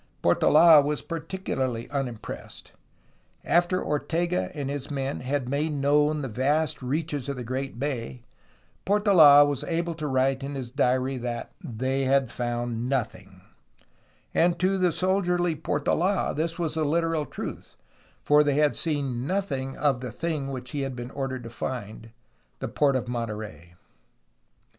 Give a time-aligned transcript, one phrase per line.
[0.23, 2.71] Portold was particularly unimpressed.
[3.45, 8.23] After Ortega and his men had made known the vast reaches of the great bay,
[8.83, 13.27] Portold was able to write in his diary that "they had found 230 A HISTORY
[13.27, 17.75] OF CALIFORNIA nothing." And to the soldierly Portola this was the literal truth,
[18.23, 22.09] for they had seen "nothing" of the thing which he had been ordered to find,
[22.57, 23.75] the port of Monterey.